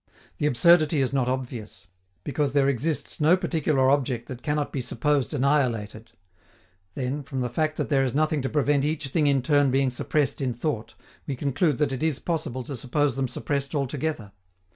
[0.39, 1.85] The absurdity is not obvious,
[2.23, 6.11] because there exists no particular object that cannot be supposed annihilated;
[6.95, 9.91] then, from the fact that there is nothing to prevent each thing in turn being
[9.91, 10.95] suppressed in thought,
[11.27, 14.31] we conclude that it is possible to suppose them suppressed altogether.